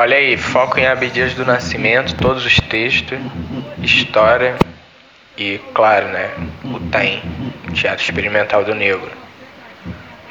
[0.00, 3.18] Olha aí, foco em Abdias do Nascimento, todos os textos,
[3.82, 4.56] história
[5.36, 6.30] e, claro, né,
[6.64, 7.20] o TEM,
[7.74, 9.10] Teatro Experimental do Negro.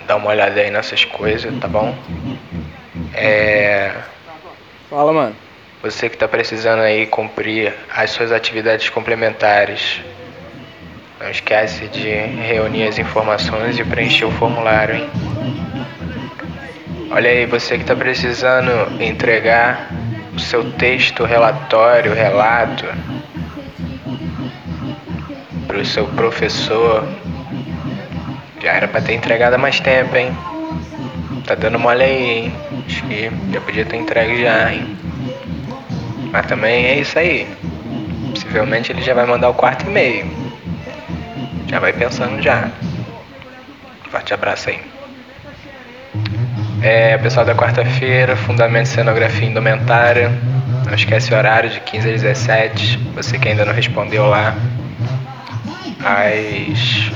[0.07, 1.95] Dá uma olhada aí nessas coisas, tá bom?
[3.13, 3.91] É.
[4.89, 5.35] Fala, mano.
[5.83, 10.01] Você que tá precisando aí cumprir as suas atividades complementares.
[11.19, 15.09] Não esquece de reunir as informações e preencher o formulário, hein?
[17.11, 19.89] Olha aí, você que está precisando entregar
[20.35, 22.85] o seu texto, relatório, relato
[25.65, 27.07] para o seu professor.
[28.61, 30.37] Já era para ter entregado há mais tempo, hein?
[31.47, 32.53] Tá dando mole aí, hein?
[32.85, 34.95] Acho que já podia ter entregue já, hein?
[36.31, 37.47] Mas também é isso aí.
[38.35, 40.27] Possivelmente ele já vai mandar o quarto e-mail.
[41.67, 42.69] Já vai pensando já.
[44.11, 44.98] Forte abraço aí.
[46.81, 50.31] É, pessoal da quarta-feira, Fundamento Cenografia e Indumentária.
[50.85, 52.97] Não esquece o horário de 15 a 17.
[53.15, 54.55] Você que ainda não respondeu lá
[55.99, 57.11] as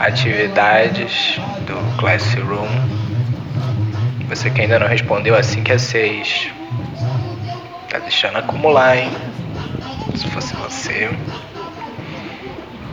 [0.00, 2.66] atividades do Classroom.
[4.28, 6.50] Você que ainda não respondeu assim que é 6.
[7.88, 9.12] Tá deixando acumular, hein?
[10.16, 11.08] Se fosse você,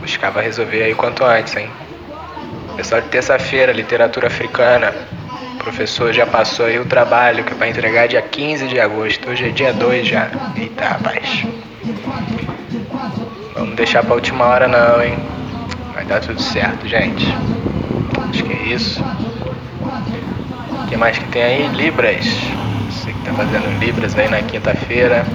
[0.00, 1.68] buscava resolver aí quanto antes, hein?
[2.76, 4.94] Pessoal de terça-feira, literatura africana.
[5.60, 9.28] Professor já passou aí o trabalho que é para entregar dia 15 de agosto.
[9.28, 10.30] Hoje é dia 2 já.
[10.56, 11.44] Eita, rapaz.
[13.54, 15.18] Vamos deixar pra última hora não, hein?
[15.94, 17.26] Vai dar tudo certo, gente.
[18.30, 19.04] Acho que é isso.
[20.82, 21.68] O que mais que tem aí?
[21.68, 22.24] Libras.
[22.90, 25.26] Você que tá fazendo Libras aí na quinta-feira.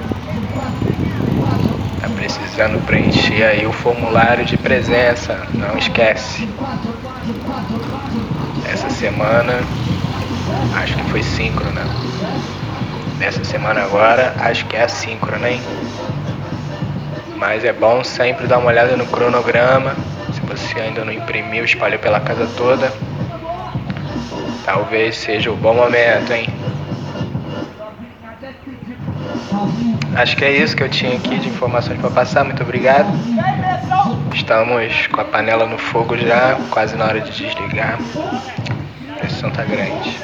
[2.02, 5.48] Tá precisando preencher aí o formulário de presença.
[5.54, 6.50] Não esquece.
[8.68, 9.60] Essa semana
[10.76, 11.84] Acho que foi síncrona.
[11.84, 12.42] Né?
[13.20, 15.62] Nessa semana agora, acho que é assíncrona, hein?
[17.38, 19.96] Mas é bom sempre dar uma olhada no cronograma.
[20.34, 22.92] Se você ainda não imprimiu, espalhou pela casa toda.
[24.66, 26.48] Talvez seja o bom momento, hein?
[30.16, 32.44] Acho que é isso que eu tinha aqui de informações para passar.
[32.44, 33.08] Muito obrigado.
[34.34, 38.00] Estamos com a panela no fogo já, quase na hora de desligar.
[39.10, 40.18] A pressão tá grande.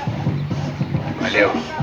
[1.31, 1.80] Valeu.